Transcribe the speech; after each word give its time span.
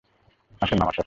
আসেন 0.61 0.79
আমার 0.81 0.93
সাথে। 0.93 0.99